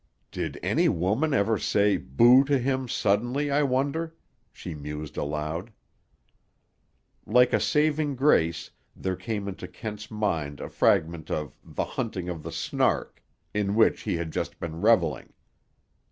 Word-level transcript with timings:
"Did 0.31 0.59
any 0.63 0.89
woman 0.89 1.31
ever 1.31 1.59
say 1.59 1.95
'Boo!' 1.95 2.43
to 2.45 2.57
him 2.57 2.87
suddenly, 2.89 3.51
I 3.51 3.61
wonder?" 3.61 4.15
she 4.51 4.73
mused 4.73 5.15
aloud. 5.15 5.71
Like 7.27 7.53
a 7.53 7.59
saving 7.59 8.15
grace, 8.15 8.71
there 8.95 9.15
came 9.15 9.47
into 9.47 9.67
Kent's 9.67 10.09
mind 10.09 10.59
a 10.59 10.69
fragment 10.69 11.29
of 11.29 11.53
The 11.63 11.85
Hunting 11.85 12.29
of 12.29 12.41
the 12.41 12.51
Snark, 12.51 13.21
in 13.53 13.75
which 13.75 14.01
he 14.01 14.15
had 14.15 14.31
just 14.31 14.59
been 14.59 14.81
reveling. 14.81 15.33